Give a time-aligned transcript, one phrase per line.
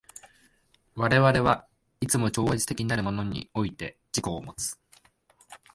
[0.95, 1.67] 我々は
[1.99, 4.75] いつも超越的なるものにおいて自己をもつ。